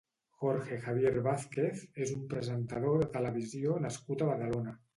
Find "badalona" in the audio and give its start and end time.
4.35-4.79